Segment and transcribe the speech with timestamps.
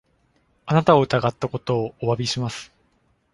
[0.65, 2.71] あなたを疑ったことをお詫びします。